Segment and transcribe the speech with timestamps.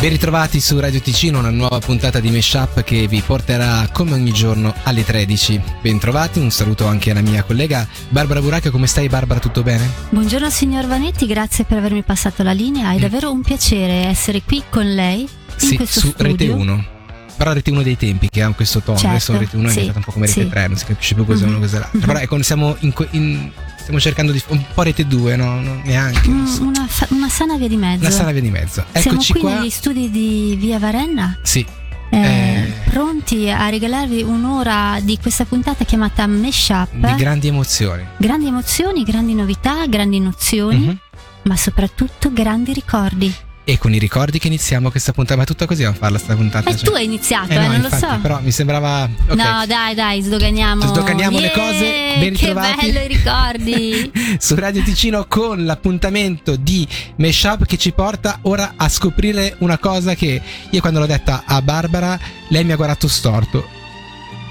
[0.00, 4.32] Ben ritrovati su Radio Ticino, una nuova puntata di Meshup che vi porterà come ogni
[4.32, 5.60] giorno alle 13.
[5.82, 8.70] Bentrovati, un saluto anche alla mia collega Barbara Buracchio.
[8.70, 9.86] Come stai Barbara, tutto bene?
[10.08, 12.92] Buongiorno signor Vanetti, grazie per avermi passato la linea.
[12.92, 12.98] È mm.
[12.98, 16.30] davvero un piacere essere qui con lei in sì, questo su studio.
[16.30, 16.99] Rete 1.
[17.40, 19.74] Però Rete 1 dei tempi che ha questo tono, certo, adesso Rete 1 è sì,
[19.78, 20.48] diventata un po' come Rete sì.
[20.50, 21.98] 3, non si capisce più cos'è Mhm, uno cos'è l'altro.
[21.98, 22.04] mhm.
[22.06, 25.58] Però ecco, siamo, in, in- stiamo cercando di un po' Rete 2, no?
[25.62, 26.28] No, neanche.
[26.28, 26.62] non Mm, so.
[26.64, 28.02] Una, una sana via di mezzo.
[28.02, 28.84] La sana via di mezzo.
[28.92, 29.54] Siamo Eccoci qui qua.
[29.58, 31.64] negli studi di Via Varenna, Sì,
[32.10, 32.72] eh, Eh.
[32.90, 36.88] pronti a regalarvi un'ora di questa puntata chiamata Meshup.
[36.92, 38.04] di grandi emozioni.
[38.18, 40.98] grandi emozioni, grandi novità, grandi nozioni, Mhm.
[41.44, 43.34] ma soprattutto grandi ricordi.
[43.70, 46.68] E con i ricordi che iniziamo questa puntata, ma tutta così a farla sta puntata.
[46.68, 46.88] E cioè.
[46.88, 48.18] tu hai iniziato, Eh eh, no, non infatti, lo so.
[48.20, 49.04] Però mi sembrava.
[49.28, 49.36] ok.
[49.36, 50.86] No, dai, dai, sdoganiamo.
[50.88, 51.80] Sdoganiamo le Yeah, cose,
[52.18, 52.86] ben Che ritrovati.
[52.90, 54.12] bello i ricordi.
[54.40, 56.84] Su Radio Ticino con l'appuntamento di
[57.18, 61.62] Meshup che ci porta ora a scoprire una cosa che io quando l'ho detta a
[61.62, 63.79] Barbara, lei mi ha guardato storto.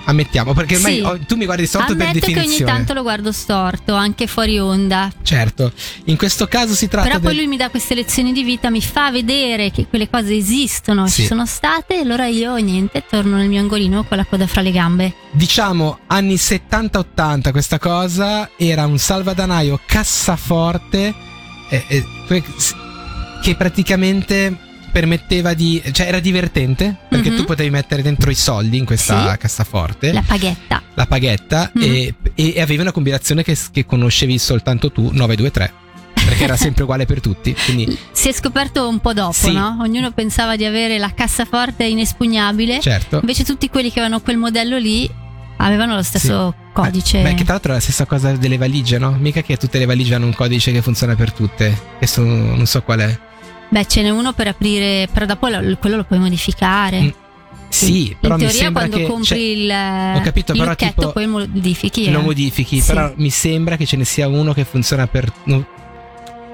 [0.05, 1.25] Ammettiamo, perché ormai Sì.
[1.27, 2.71] tu mi guardi storto per Ammetto che definizione.
[2.71, 5.11] ogni tanto lo guardo storto, anche fuori onda.
[5.21, 5.71] Certo,
[6.05, 8.69] in questo caso si tratta Però poi del- lui mi dà queste lezioni di vita,
[8.71, 11.21] mi fa vedere che quelle cose esistono, Sì.
[11.21, 14.61] ci sono state, e allora io niente, torno nel mio angolino con la coda fra
[14.61, 15.13] le gambe.
[15.31, 21.13] diciamo anni 70-80 questa cosa era un salvadanaio cassaforte
[21.69, 22.43] eh, eh,
[23.41, 24.57] che praticamente
[24.89, 27.35] permetteva di cioè era divertente perché Mhm.
[27.37, 29.37] tu potevi mettere dentro i soldi in questa Sì.
[29.37, 30.81] cassaforte La paghetta.
[30.93, 31.81] la paghetta Mhm.
[31.83, 35.73] e, e- avevi una combinazione che, che conoscevi soltanto tu 923
[36.13, 39.53] perché era sempre uguale per tutti quindi Si è scoperto un po' dopo, Sì.
[39.53, 39.77] no?
[39.81, 44.77] Ognuno pensava di avere la cassaforte inespugnabile, certo invece tutti quelli che avevano quel modello
[44.77, 45.09] lì
[45.61, 47.21] avevano lo stesso codice.
[47.21, 49.11] Beh, che tra l'altro è la stessa cosa delle valigie, no?
[49.19, 51.77] Mica che tutte le valigie hanno un codice che funziona per tutte.
[51.97, 53.19] Questo non so qual è.
[53.69, 57.01] Beh, ce n'è uno per aprire, però dopo lo- quello lo puoi modificare.
[57.01, 57.09] Mm,
[57.69, 62.09] Sì, però in teoria quando che compri cioè, il, ho capito, però tipo- poi modifichi.
[62.09, 62.23] lo eh.
[62.23, 62.87] modifichi, Sì.
[62.87, 65.65] però mi sembra che ce ne sia uno che funziona per non-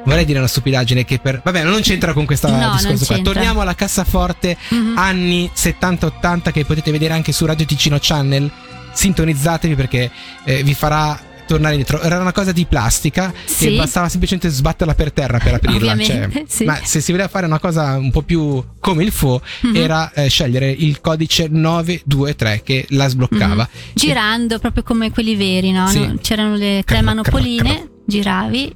[0.04, 3.18] Vorrei dire una stupidaggine che per Vabbè, non c'entra con questo No, discorso qua.
[3.24, 4.94] Torniamo alla cassaforte Mhm.
[4.98, 8.52] anni 70-80 che potete vedere anche su Radio Ticino Channel.
[8.94, 10.12] Sintonizzatevi perché
[10.44, 12.02] eh, vi farà tornare indietro.
[12.02, 13.74] Era una cosa di plastica Sì.
[13.74, 15.98] e bastava semplicemente sbatterla per terra per aprirla.
[15.98, 16.64] Cioè, sì.
[16.66, 19.76] Ma se si voleva fare una cosa un po' più come il FO, Mhm.
[19.76, 23.68] era eh, scegliere il codice 923 che la sbloccava.
[23.72, 23.80] Mhm.
[23.94, 25.88] Girando proprio come quelli veri, no?
[25.88, 26.00] Sì.
[26.06, 27.88] No, C'erano le tre Crr, manopoline, crr, crr.
[28.06, 28.76] giravi.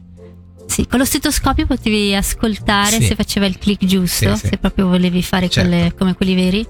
[0.66, 3.06] Sì, con lo stetoscopio potevi ascoltare Sì.
[3.08, 4.48] se faceva il click giusto, Sì, sì.
[4.50, 5.68] se proprio volevi fare Certo.
[5.70, 6.68] quelle, come quelli veri.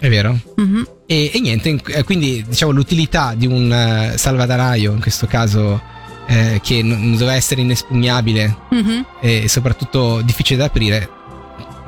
[0.00, 0.36] È vero?
[0.56, 0.86] Mhm.
[1.06, 5.80] E, e niente, eh, quindi diciamo l'utilità di un eh, salvadanaio, in questo caso
[6.26, 9.04] eh, che non doveva essere inespugnabile Mhm.
[9.20, 11.08] e soprattutto difficile da aprire,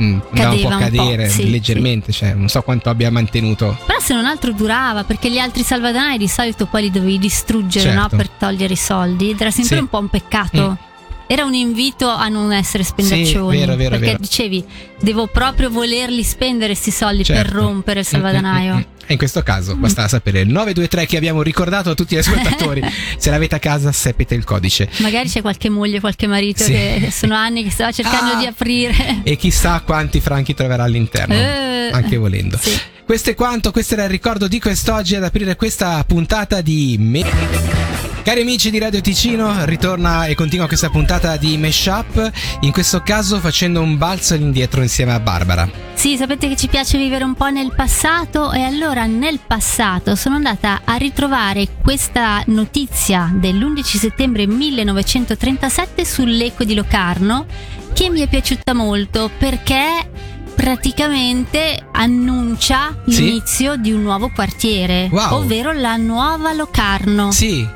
[0.03, 3.11] mm, andava un po' a un po', cadere sì, leggermente, cioè non so quanto abbia
[3.11, 3.79] mantenuto.
[3.87, 7.91] Però se non altro durava, perché gli altri salvadanai di solito poi li dovevi distruggere
[7.93, 8.01] Certo.
[8.01, 8.09] no?
[8.17, 9.31] per togliere i soldi.
[9.31, 9.83] Ed era sempre Sì.
[9.83, 10.71] un po' un peccato.
[10.71, 10.91] Mm.
[11.27, 13.59] Era un invito a non essere spendaccioni.
[13.59, 14.19] Sì, vero, vero, perché vero.
[14.21, 14.65] dicevi,
[15.01, 17.57] devo proprio volerli spendere questi soldi per Certo.
[17.59, 18.73] rompere il salvadanaio.
[18.75, 18.91] Mm, mm, mm.
[19.07, 22.83] E in questo caso bastava sapere il 923 che abbiamo ricordato a tutti gli ascoltatori.
[23.19, 24.89] Se l'avete a casa, sapete il codice.
[24.99, 26.73] Magari c'è qualche moglie, qualche marito Sì.
[26.73, 28.37] che sono anni che stava cercando Ah.
[28.39, 29.21] di aprire.
[29.25, 31.91] E chissà quanti franchi troverà all'interno, Eh.
[31.93, 32.59] anche volendo.
[32.61, 32.79] Sì.
[33.05, 37.82] Questo è quanto, questo era il ricordo di quest'oggi ad aprire questa puntata di Me.
[38.23, 43.41] Cari amici di Radio Ticino, ritorna e continua questa puntata di Meshup, in questo caso
[43.41, 45.69] facendo un balzo all'indietro insieme a Barbara.
[45.95, 50.37] Sì, sapete che ci piace vivere un po' nel passato e allora nel passato sono
[50.37, 57.47] andata a ritrovare questa notizia dell'11 settembre 1937 sull'eco di Locarno
[57.93, 60.09] che mi è piaciuta molto perché
[60.55, 63.25] praticamente annuncia Sì.
[63.25, 65.39] l'inizio di un nuovo quartiere, Wow.
[65.41, 67.33] ovvero la nuova Locarno.
[67.33, 67.67] Sì,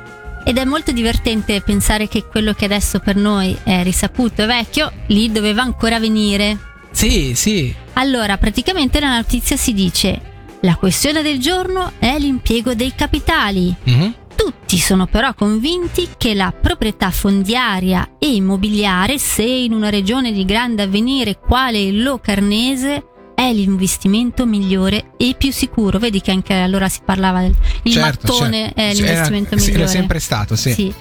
[0.47, 4.89] Ed è molto divertente pensare che quello che adesso per noi è risaputo e vecchio,
[5.07, 6.57] lì doveva ancora venire.
[6.89, 7.75] sì, sì.
[7.95, 10.21] Allora, praticamente nella notizia si dice:
[10.61, 13.75] La questione del giorno è l'impiego dei capitali.
[13.83, 14.13] Mhm.
[14.37, 20.45] Tutti sono però convinti che la proprietà fondiaria e immobiliare, se in una regione di
[20.45, 23.03] grande avvenire quale il Locarnese,
[23.39, 25.99] è l'investimento migliore e più sicuro.
[25.99, 27.53] Vedi che anche allora si parlava del
[27.83, 28.81] il Certo, mattone certo.
[28.81, 29.83] è l'investimento era, migliore.
[29.83, 30.73] Era sempre stato, sì.
[30.73, 30.91] Sì.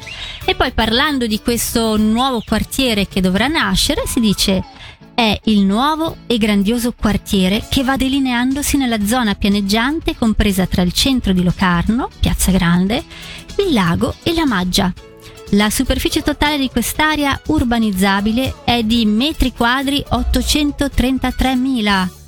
[0.44, 4.62] E poi parlando di questo nuovo quartiere che dovrà nascere, si dice
[5.14, 10.92] è il nuovo e grandioso quartiere che va delineandosi nella zona pianeggiante compresa tra il
[10.92, 13.02] centro di Locarno, Piazza Grande,
[13.66, 14.92] il lago e la Maggia.
[15.52, 22.24] La superficie totale di quest'area urbanizzabile è di metri quadri 833.000.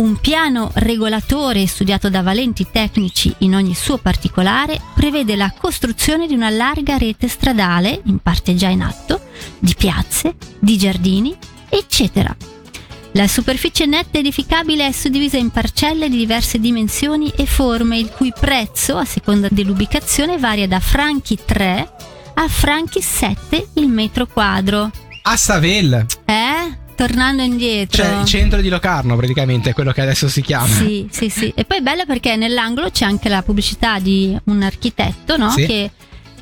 [0.00, 6.32] Un piano regolatore studiato da valenti tecnici in ogni suo particolare prevede la costruzione di
[6.32, 9.20] una larga rete stradale, in parte già in atto,
[9.58, 11.36] di piazze, di giardini,
[11.68, 12.34] eccetera.
[13.12, 18.32] La superficie netta edificabile è suddivisa in parcelle di diverse dimensioni e forme, il cui
[18.32, 21.92] prezzo, a seconda dell'ubicazione, varia da franchi 3
[22.36, 24.90] a franchi 7 il metro quadro.
[25.24, 26.06] A Savel!
[26.24, 26.39] Eh?
[27.06, 28.02] Tornando indietro.
[28.02, 30.66] Cioè, il centro di Locarno praticamente è quello che adesso si chiama.
[30.66, 31.50] Sì, sì, sì.
[31.54, 35.48] E poi è bello perché nell'angolo c'è anche la pubblicità di un architetto, no?
[35.48, 35.64] Sì.
[35.64, 35.90] Che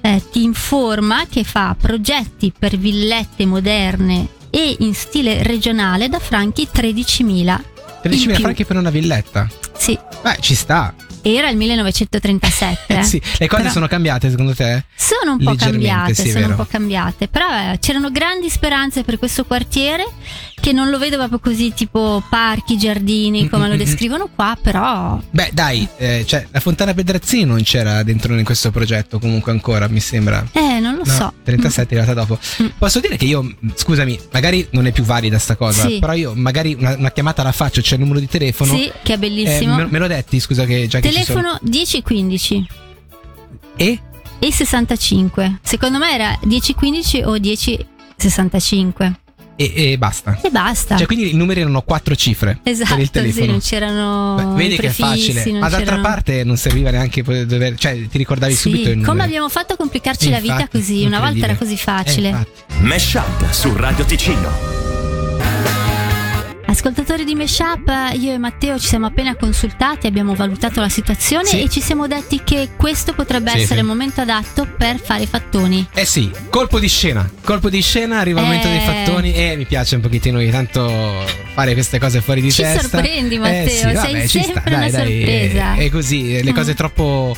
[0.00, 6.66] eh, ti informa che fa progetti per villette moderne e in stile regionale da franchi
[6.74, 7.28] 13.000.
[7.28, 7.44] in
[8.02, 8.34] 13.000 più.
[8.34, 9.48] franchi per una villetta.
[9.76, 10.92] Sì, Beh, ci sta.
[11.36, 12.94] Era il 1937.
[12.94, 13.02] Eh, eh.
[13.02, 13.20] sì.
[13.38, 14.84] Le cose Però- sono cambiate secondo te?
[14.96, 16.48] Sono un po' cambiate, sì, sono vero.
[16.50, 20.04] un po' cambiate, però eh, c'erano grandi speranze per questo quartiere
[20.60, 23.84] che non lo vedo proprio così tipo parchi, giardini come lo Mm-mm-mm.
[23.84, 28.70] descrivono qua, però Beh, dai, eh, cioè, la Fontana Pedrazzini non c'era dentro in questo
[28.70, 30.44] progetto comunque ancora, mi sembra.
[30.52, 31.32] eh, non lo No, so.
[31.44, 32.38] 37 è arrivata dopo.
[32.62, 32.66] Mm.
[32.78, 35.98] Posso dire che io, mh, scusami, magari non è più valida sta cosa, Sì.
[36.00, 38.74] però io magari una, una chiamata la faccio, c'è il numero di telefono.
[38.74, 39.76] Sì, che è Eh, bellissimo.
[39.76, 41.12] me, me lo detti, scusa che già sono.
[41.24, 42.66] Telefono 1015
[43.76, 43.98] E?
[44.40, 45.58] e 65.
[45.62, 49.20] Secondo me era 1015 o 1065.
[49.60, 50.38] E, e basta.
[50.40, 50.96] E basta.
[50.96, 53.46] Cioè, quindi i numeri erano quattro cifre esatto, per il sì, telefono.
[53.50, 55.58] non c'erano Beh, vedi i che è prefissi, facile.
[55.58, 59.10] Ma d'altra parte non serviva neanche dover, cioè ti ricordavi Sì, subito il numero.
[59.10, 61.04] come abbiamo fatto a complicarci Eh, la vita così?
[61.04, 62.46] Una volta era così facile.
[62.68, 62.74] Eh.
[62.82, 64.87] Mesh Up su Radio Ticino.
[66.82, 67.90] Ascoltatori di Meshup,
[68.20, 71.62] io e Matteo ci siamo appena consultati, abbiamo valutato la situazione Sì.
[71.62, 73.80] e ci siamo detti che questo potrebbe Sì, essere sì.
[73.80, 75.84] il momento adatto per fare i fattoni.
[75.92, 77.28] Eh sì, colpo di scena.
[77.42, 78.48] Colpo di scena, arriva il Eh.
[78.48, 82.52] momento dei fattoni e mi piace un pochino ogni tanto fare queste cose fuori di
[82.52, 82.88] Ci testa.
[82.88, 85.74] sorprendi, Matteo, Eh sì, sei vabbè, ci sempre sta, una dai, dai, sorpresa.
[85.74, 86.74] È così, le cose Mm.
[86.76, 87.36] troppo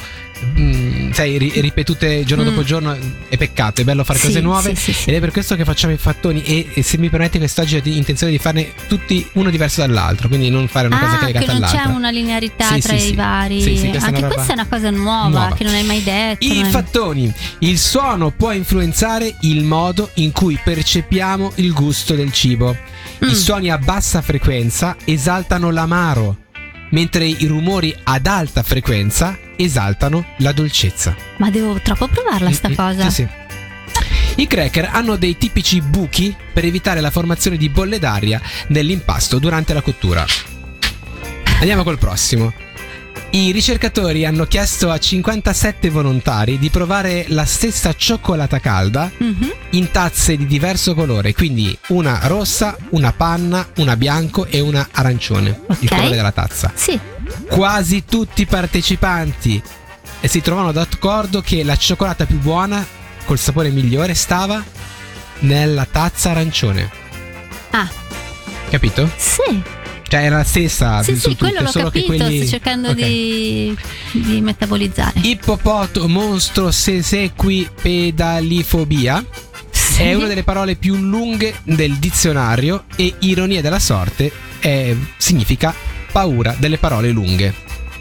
[0.58, 2.46] mm, sai, ri- ripetute giorno Mm.
[2.46, 2.96] dopo giorno
[3.28, 5.64] è peccato, è bello fare Sì, cose nuove sì, sì, ed è per questo che
[5.64, 9.50] facciamo i fattoni e, e se mi permetti quest'oggi ho intenzione di farne tutti uno
[9.50, 11.82] diverso dall'altro, quindi non fare una cosa ah, che è che legata non all'altra.
[11.82, 13.62] c'è una linearità tra i vari.
[13.62, 15.54] Questa è Anche roba questa è una cosa nuova, nuova.
[15.54, 16.44] che non hai mai detto.
[16.44, 17.32] I hai- fattoni.
[17.60, 22.76] Il suono può influenzare il modo in cui percepiamo il gusto del cibo.
[23.24, 23.28] Mm.
[23.28, 26.36] I suoni a bassa frequenza esaltano l'amaro,
[26.90, 31.14] mentre i rumori ad alta frequenza esaltano la dolcezza.
[31.38, 33.10] Ma devo troppo provarla sta Mm, mm, cosa.
[33.10, 33.28] Sì, sì.
[34.36, 39.74] I cracker hanno dei tipici buchi per evitare la formazione di bolle d'aria nell'impasto durante
[39.74, 40.24] la cottura.
[41.58, 42.52] Andiamo col prossimo.
[43.32, 49.52] I ricercatori hanno chiesto a 57 volontari di provare la stessa cioccolata calda Mhm.
[49.70, 55.60] in tazze di diverso colore, quindi una rossa, una panna, una bianco e una arancione,
[55.78, 55.94] il Ok.
[55.94, 56.72] colore della tazza.
[56.74, 56.98] Sì.
[57.48, 59.62] Quasi tutti i partecipanti
[60.22, 62.84] si trovano d'accordo che la cioccolata più buona,
[63.26, 64.62] col sapore migliore, stava
[65.40, 66.90] nella tazza arancione.
[67.70, 67.88] Ah,
[68.70, 69.08] Capito?
[69.16, 69.62] sì.
[70.10, 72.38] Cioè era la stessa Sì, sì, tutte, quello l'ho capito, che quelli...
[72.38, 72.94] sto cercando Ok.
[72.96, 73.76] di,
[74.10, 75.20] di metabolizzare.
[75.22, 79.24] Ippopoto mostro sesequipedalifobia
[79.70, 80.02] Sì.
[80.02, 85.72] è una delle parole più lunghe del dizionario e ironia della sorte è- significa
[86.10, 87.54] paura delle parole lunghe.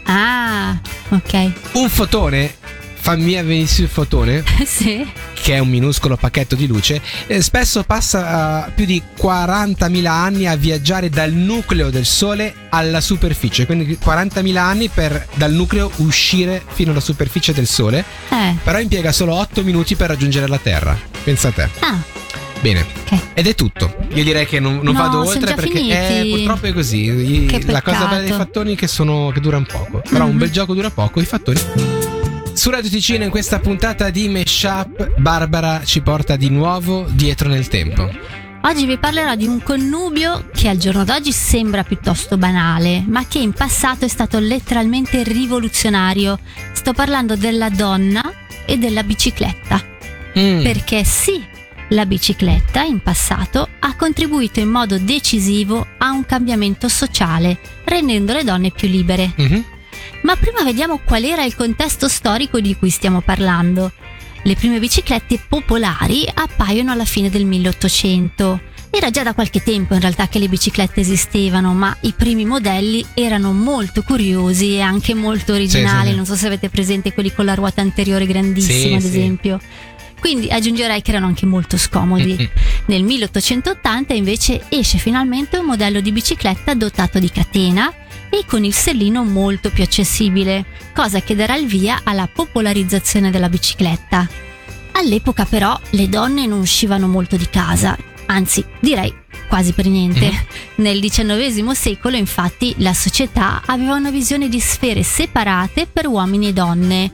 [0.06, 0.76] Ah,
[1.10, 1.52] ok.
[1.74, 2.52] Un fotone,
[2.94, 5.06] fammi venire sul fotone, sì.
[5.50, 10.46] Che è un minuscolo pacchetto di luce, eh, spesso passa eh, più di 40.000 anni
[10.46, 16.62] a viaggiare dal nucleo del Sole alla superficie, quindi 40.000 anni per dal nucleo uscire
[16.68, 18.54] fino alla superficie del Sole, Eh.
[18.62, 20.96] però impiega solo 8 minuti per raggiungere la Terra.
[21.24, 21.68] Pensa a te.
[21.80, 21.98] Ah,
[22.60, 22.86] Bene.
[23.10, 23.18] ok.
[23.34, 23.92] Ed è tutto.
[24.14, 27.06] Io direi che non, non No, vado oltre perché eh, purtroppo è così.
[27.06, 30.00] I- la cosa bella dei fattoni è che, sono, che durano poco.
[30.08, 30.38] Però un Mhm.
[30.38, 32.09] bel gioco dura poco, i fattoni.
[32.60, 37.68] Su Radio Ticino in questa puntata di Meshup, Barbara ci porta di nuovo dietro nel
[37.68, 38.06] tempo.
[38.60, 43.38] Oggi vi parlerò di un connubio che al giorno d'oggi sembra piuttosto banale, ma che
[43.38, 46.38] in passato è stato letteralmente rivoluzionario.
[46.72, 48.30] Sto parlando della donna
[48.66, 49.82] e della bicicletta.
[50.38, 50.62] Mm.
[50.62, 51.42] Perché sì,
[51.88, 58.44] la bicicletta in passato ha contribuito in modo decisivo a un cambiamento sociale, rendendo le
[58.44, 59.32] donne più libere.
[59.34, 59.64] Mhm.
[60.22, 63.92] Ma prima vediamo qual era il contesto storico di cui stiamo parlando.
[64.42, 68.60] Le prime biciclette popolari appaiono alla fine del 1800.
[68.90, 73.04] Era già da qualche tempo in realtà che le biciclette esistevano, ma i primi modelli
[73.14, 76.10] erano molto curiosi e anche molto originali.
[76.10, 76.16] sì.
[76.16, 79.06] Non so se avete presente quelli con la ruota anteriore grandissima, Sì, ad sì.
[79.06, 79.60] esempio.
[80.18, 82.48] Quindi aggiungerei che erano anche molto scomodi.
[82.86, 87.90] Nel 1880 invece esce finalmente un modello di bicicletta dotato di catena
[88.30, 93.48] e con il sellino molto più accessibile, cosa che darà il via alla popolarizzazione della
[93.48, 94.28] bicicletta.
[94.92, 97.96] All'epoca però le donne non uscivano molto di casa,
[98.26, 99.12] anzi direi
[99.48, 100.26] quasi per niente.
[100.30, 100.38] Mhm.
[100.84, 106.52] Nel XIX secolo infatti la società aveva una visione di sfere separate per uomini e
[106.52, 107.12] donne,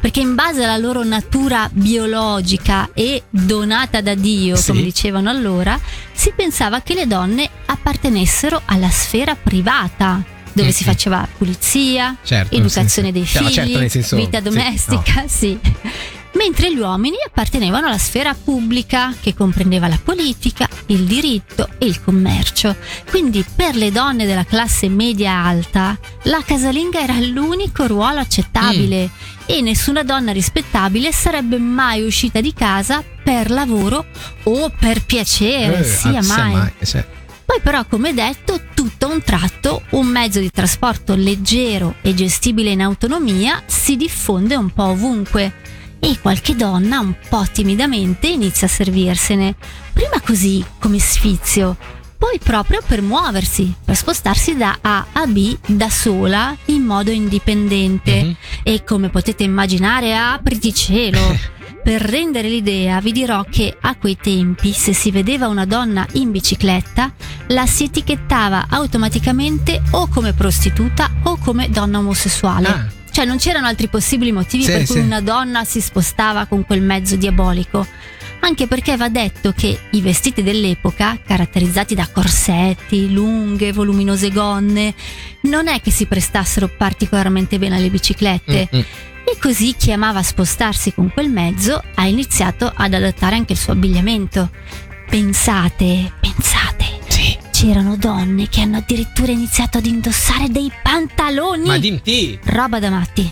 [0.00, 4.70] perché in base alla loro natura biologica e donata da Dio, Sì.
[4.70, 5.78] come dicevano allora,
[6.12, 10.22] si pensava che le donne appartenessero alla sfera privata,
[10.56, 10.90] dove si Mhm.
[10.90, 13.38] faceva pulizia, Certo, educazione sì, dei sì.
[13.38, 15.58] No, figli, certo, senso- vita sì, domestica, sì.
[16.32, 22.02] Mentre gli uomini appartenevano alla sfera pubblica, che comprendeva la politica, il diritto e il
[22.02, 22.76] commercio.
[23.08, 29.08] Quindi per le donne della classe media alta, la casalinga era l'unico ruolo accettabile
[29.46, 34.04] e nessuna donna rispettabile sarebbe mai uscita di casa per lavoro
[34.42, 36.70] o per piacere, Eh, sia ah, mai.
[36.82, 37.02] sì.
[37.46, 42.72] Poi però, come detto, tutto a un tratto un mezzo di trasporto leggero e gestibile
[42.72, 45.50] in autonomia si diffonde un po' ovunque
[45.98, 49.54] e qualche donna un po' timidamente inizia a servirsene,
[49.94, 51.78] prima così come sfizio,
[52.18, 58.22] poi proprio per muoversi, per spostarsi da A a B da sola in modo indipendente.
[58.22, 58.36] Mhm.
[58.62, 61.54] E come potete immaginare, apriti cielo!
[61.86, 66.32] Per rendere l'idea vi dirò che a quei tempi se si vedeva una donna in
[66.32, 67.12] bicicletta
[67.50, 72.66] la si etichettava automaticamente o come prostituta o come donna omosessuale.
[72.66, 72.88] Ah.
[73.08, 75.00] Cioè non c'erano altri possibili motivi Sì, per cui sì.
[75.00, 77.86] una donna si spostava con quel mezzo diabolico.
[78.40, 84.92] Anche perché va detto che i vestiti dell'epoca, caratterizzati da corsetti, lunghe, voluminose gonne,
[85.42, 88.68] non è che si prestassero particolarmente bene alle biciclette.
[88.74, 88.84] Mm-mm.
[89.28, 93.72] E così chi amava spostarsi con quel mezzo ha iniziato ad adattare anche il suo
[93.72, 94.50] abbigliamento.
[95.10, 97.36] Pensate, pensate, Sì.
[97.50, 101.66] c'erano donne che hanno addirittura iniziato ad indossare dei pantaloni.
[101.66, 102.38] Ma dimmi.
[102.44, 103.30] Roba da matti.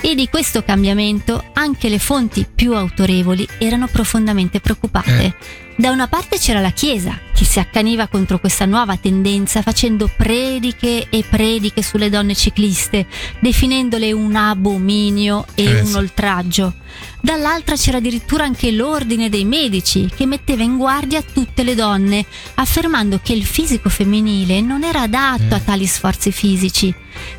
[0.00, 5.24] E di questo cambiamento anche le fonti più autorevoli erano profondamente preoccupate.
[5.24, 5.34] Eh.
[5.78, 11.06] Da una parte c'era la Chiesa, che si accaniva contro questa nuova tendenza facendo prediche
[11.08, 13.06] e prediche sulle donne cicliste,
[13.38, 16.74] definendole un abominio e Eh, un oltraggio.
[17.20, 23.20] Dall'altra c'era addirittura anche l'ordine dei medici, che metteva in guardia tutte le donne, affermando
[23.22, 25.64] che il fisico femminile non era adatto a Eh.
[25.64, 26.92] tali sforzi fisici.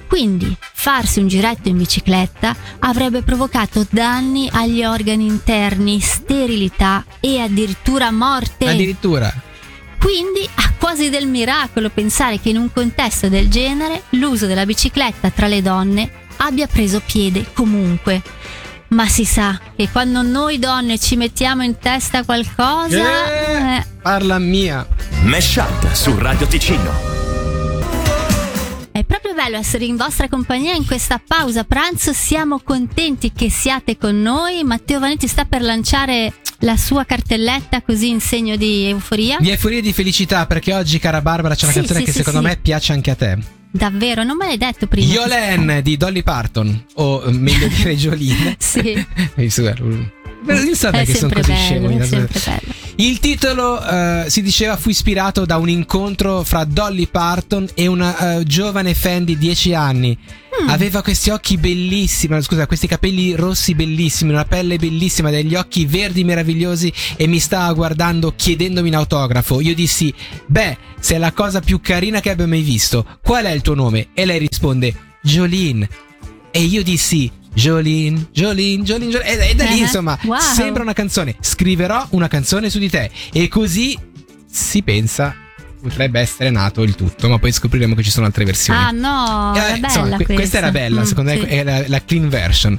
[0.08, 8.12] Quindi farsi un giretto in bicicletta avrebbe provocato danni agli organi interni, sterilità e addirittura
[8.12, 8.28] morte.
[8.72, 9.34] Addirittura.
[10.00, 15.30] Quindi ha quasi del miracolo pensare che in un contesto del genere l'uso della bicicletta
[15.30, 18.22] tra le donne abbia preso piede comunque.
[18.90, 22.98] Ma si sa che quando noi donne ci mettiamo in testa qualcosa...
[22.98, 24.88] Eh, eh, Parla mia.
[25.24, 26.92] Mesh Up su Radio Ticino.
[28.92, 32.14] È proprio bello essere in vostra compagnia in questa pausa pranzo.
[32.14, 34.64] Siamo contenti che siate con noi.
[34.64, 39.38] Matteo Vanetti sta per lanciare la sua cartelletta così in segno di euforia.
[39.40, 42.12] Di euforia e di felicità, perché oggi, cara Barbara, c'è una Sì, canzone sì, che
[42.12, 43.38] sì, secondo me piace anche a te.
[43.72, 45.12] Davvero, non me l'hai detto prima.
[45.14, 48.56] Yolen di Dolly Parton, o eh, meglio dire Jolene.
[48.58, 49.06] Sì.
[49.36, 51.90] Mi sa- Io so È che sono così bello, scemo.
[52.00, 52.74] è sempre bello.
[53.00, 58.40] Il titolo eh, si diceva fu ispirato da un incontro fra Dolly Parton e una
[58.40, 60.18] eh, giovane fan di 10 anni.
[60.62, 60.68] Mm.
[60.68, 66.26] Aveva questi occhi bellissimi, scusa, questi capelli rossi bellissimi, una pelle bellissima, degli occhi verdi
[66.26, 69.62] meravigliosi e mi stava guardando chiedendomi un autografo.
[69.62, 70.14] Io dissi,
[70.48, 73.06] beh, sei la cosa più carina che abbia mai visto.
[73.24, 74.10] Qual è il tuo nome?
[74.14, 76.09] E lei risponde, Jolene.
[76.52, 79.30] E io dissi, Jolene, Jolene, Jolene, Jolene.
[79.46, 80.40] E, e da lì, Eh, insomma, wow.
[80.40, 81.36] sembra una canzone.
[81.40, 83.10] Scriverò una canzone su di te.
[83.32, 83.98] E così
[84.50, 85.36] si pensa
[85.82, 88.78] potrebbe essere nato il tutto, ma poi scopriremo che ci sono altre versioni.
[88.80, 91.46] Ah no, Eh, era insomma, que- questa era bella, Mm, secondo me sì.
[91.46, 92.78] è la, la clean version.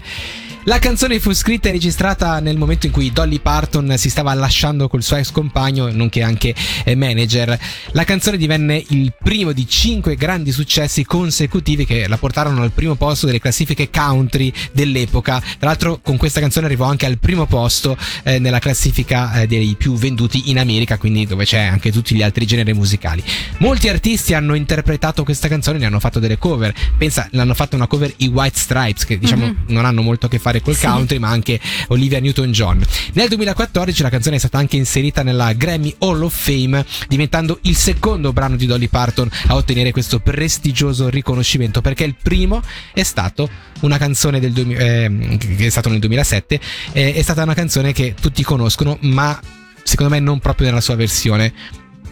[0.64, 4.88] La canzone fu scritta e registrata nel momento in cui Dolly Parton si stava lasciando
[4.88, 7.58] col suo ex compagno, nonché anche eh, manager.
[7.92, 12.94] La canzone divenne il primo di cinque grandi successi consecutivi che la portarono al primo
[12.94, 15.40] posto delle classifiche country dell'epoca.
[15.40, 19.74] Tra l'altro, con questa canzone arrivò anche al primo posto eh, nella classifica eh, dei
[19.78, 23.24] più venduti in America, quindi dove c'è anche tutti gli altri generi musicali.
[23.58, 26.72] Molti artisti hanno interpretato questa canzone, ne hanno fatto delle cover.
[26.98, 29.56] Pensa, l'hanno fatta una cover i White Stripes, che diciamo Mhm.
[29.68, 30.86] non hanno molto a che fare fare col Sì.
[30.86, 32.84] country, ma anche Olivia Newton-John.
[33.14, 37.76] Nel 2014 la canzone è stata anche inserita nella Grammy Hall of Fame, diventando il
[37.76, 43.48] secondo brano di Dolly Parton a ottenere questo prestigioso riconoscimento, perché il primo è stato
[43.80, 46.60] una canzone del 2000 ehm, che è stato nel 2007,
[46.92, 49.38] eh, è stata una canzone che tutti conoscono, ma
[49.82, 51.52] secondo me non proprio nella sua versione.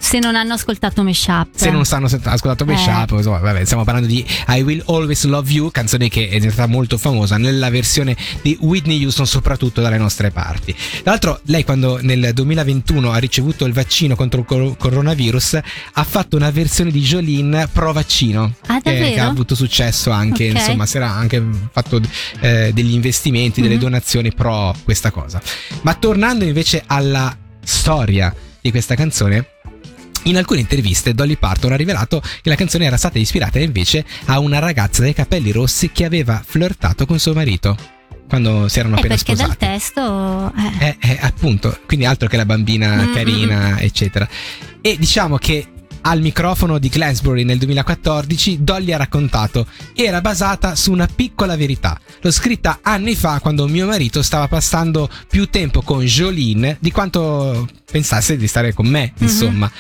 [0.01, 1.49] Se non hanno ascoltato Meshup.
[1.55, 5.71] Se non stanno ascoltato Meshup, insomma, vabbè, stiamo parlando di I Will Always Love You,
[5.71, 10.73] canzone che è diventata molto famosa nella versione di Whitney Houston, soprattutto dalle nostre parti.
[11.03, 15.59] Tra l'altro, lei quando nel 2021 ha ricevuto il vaccino contro il cor- coronavirus,
[15.93, 18.55] ha fatto una versione di Jolene pro vaccino.
[18.67, 20.57] Ah, che- che ha avuto successo anche, Ok.
[20.57, 22.01] insomma, si era anche fatto
[22.41, 23.81] eh, degli investimenti, delle Mhm.
[23.81, 25.41] donazioni pro questa cosa.
[25.83, 29.47] Ma tornando invece alla storia di questa canzone,
[30.25, 34.39] in alcune interviste Dolly Parton ha rivelato che la canzone era stata ispirata invece a
[34.39, 37.77] una ragazza dai capelli rossi che aveva flirtato con suo marito
[38.29, 39.57] quando si erano Eh, appena perché sposati.
[39.59, 40.53] dal testo.
[40.81, 40.87] eh.
[40.87, 44.29] Eh, eh, appunto, quindi altro che la bambina Mm, carina, eccetera.
[44.83, 45.67] E diciamo che
[46.09, 52.01] al microfono di Glansbury nel 2014 Dolly ha raccontato era basata su una piccola verità.
[52.23, 57.69] L'ho scritta anni fa quando mio marito stava passando più tempo con Jolene di quanto
[57.91, 59.27] pensasse di stare con me, Mhm.
[59.27, 59.71] insomma.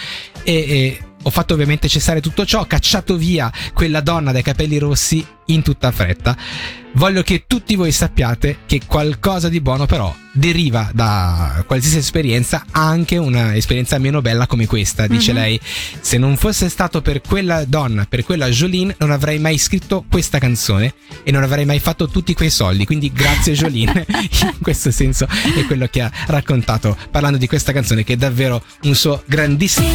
[0.42, 5.24] E, e ho fatto ovviamente cessare tutto ciò, cacciato via quella donna dai capelli rossi
[5.48, 6.36] in tutta fretta.
[6.92, 13.16] Voglio che tutti voi sappiate che qualcosa di buono però deriva da qualsiasi esperienza, anche
[13.18, 15.38] una esperienza meno bella come questa, dice Mhm.
[15.38, 15.60] lei.
[16.00, 20.38] Se non fosse stato per quella donna, per quella Jolene, non avrei mai scritto questa
[20.38, 22.84] canzone e non avrei mai fatto tutti quei soldi.
[22.84, 28.02] Quindi grazie Jolene, in questo senso è quello che ha raccontato parlando di questa canzone
[28.02, 29.86] che è davvero un suo grandissimo...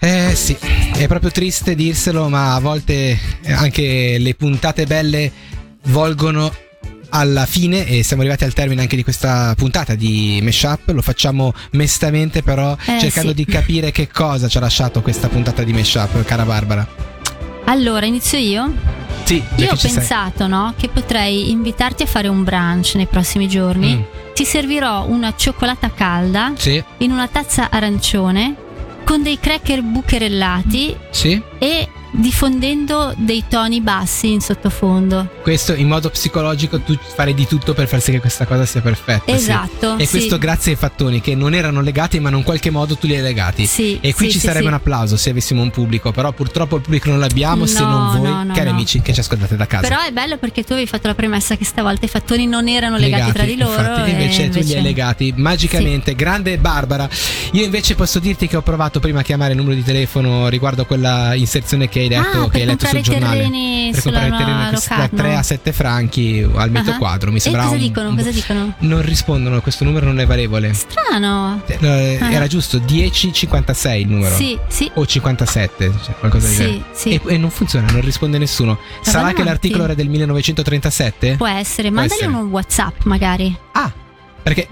[0.00, 0.56] Eh sì,
[0.94, 5.32] è proprio triste dirselo, ma a volte anche le puntate belle
[5.84, 6.52] volgono
[7.10, 10.88] alla fine e siamo arrivati al termine anche di questa puntata di Meshup.
[10.90, 13.36] Lo facciamo mestamente, però Eh, cercando sì.
[13.36, 16.86] di capire che cosa ci ha lasciato questa puntata di Meshup, cara Barbara.
[17.64, 18.72] Allora, inizio io?
[19.24, 23.94] Sì, Io ho pensato, no, che potrei invitarti a fare un brunch nei prossimi giorni.
[23.96, 24.00] Mm,
[24.34, 28.54] Ti servirò una cioccolata calda sì, in una tazza arancione
[29.04, 31.42] con dei cracker bucherellati sì.
[31.58, 35.30] e diffondendo dei toni bassi in sottofondo.
[35.40, 38.80] Questo in modo psicologico tu fare di tutto per far sì che questa cosa sia
[38.80, 39.24] perfetta.
[39.26, 39.30] sì.
[39.32, 39.96] Esatto.
[39.96, 40.10] E sì.
[40.18, 43.22] questo grazie ai fattoni che non erano legati, ma in qualche modo tu li hai
[43.22, 43.66] legati.
[43.66, 44.68] Sì, E qui sì, ci sì, sarebbe sì.
[44.68, 48.18] un applauso se avessimo un pubblico, però purtroppo il pubblico non l'abbiamo se No, non
[48.18, 49.86] voi, no, no, cari amici che ci ascoltate da casa.
[49.86, 52.96] Però è bello perché tu avevi fatto la premessa che stavolta i fattoni non erano
[52.96, 53.70] legati, tra di loro.
[53.70, 56.14] infatti, e invece, tu li hai invece- legati magicamente.
[56.16, 57.08] Grande Barbara.
[57.52, 60.82] Io invece posso dirti che ho provato prima a chiamare il numero di telefono riguardo
[60.82, 63.36] a quella inserzione che hai detto, Ah, che hai letto sul giornale.
[63.36, 65.16] terreni per comprare terreni da Locarno.
[65.18, 66.96] 3 a 7 franchi al metro Ah.
[66.96, 67.30] quadro.
[67.30, 68.14] Mi E sembra cosa un- dicono?
[68.14, 68.74] Cosa dicono?
[68.78, 70.72] Non rispondono, questo numero non è valevole.
[70.74, 71.62] Strano.
[71.66, 72.32] Eh, Ah.
[72.32, 74.34] Era giusto 1056 il numero.
[74.34, 74.90] Sì, sì.
[74.94, 77.08] O 57, cioè qualcosa di Sì, sì.
[77.14, 78.78] E, e non funziona, non risponde nessuno.
[79.00, 79.36] Sarà avanti.
[79.38, 81.36] che l'articolo era del 1937?
[81.36, 81.90] Può essere.
[81.90, 82.34] Mandagli essere.
[82.34, 83.56] un WhatsApp magari.
[83.72, 83.92] Ah,
[84.42, 84.68] perché.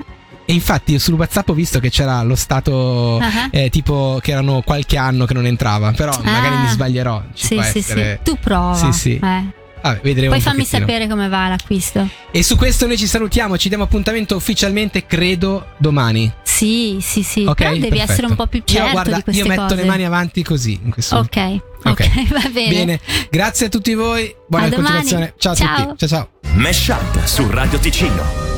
[0.48, 3.48] E infatti io sul WhatsApp ho visto che c'era lo stato Ah.
[3.50, 6.60] eh, tipo che erano qualche anno che non entrava, però magari Ah.
[6.60, 7.22] mi sbaglierò.
[7.34, 8.30] Ci Sì, può sì, essere- sì.
[8.30, 8.74] Tu prova.
[8.74, 9.20] Sì, sì.
[9.22, 9.44] Eh.
[9.82, 10.86] Vabbè, vedremo Poi un fammi pochettino.
[10.86, 12.08] sapere come va l'acquisto.
[12.32, 16.32] E su questo noi ci salutiamo, ci diamo appuntamento ufficialmente, credo, domani.
[16.42, 17.44] Sì, sì, sì.
[17.44, 17.54] Ok?
[17.54, 18.12] Però devi Perfetto.
[18.12, 19.74] essere un po' più certo Io, guarda, di queste io metto cose.
[19.76, 21.36] le mani avanti così in questo Ok,
[21.84, 22.28] ok, Ok.
[22.32, 22.70] va bene.
[22.74, 25.34] Bene, grazie a tutti voi, buona A continuazione.
[25.38, 25.86] Ciao a Ciao.
[25.86, 26.06] tutti.
[26.06, 26.28] Ciao ciao.
[26.54, 28.55] Mesh Up su Radio Ticino.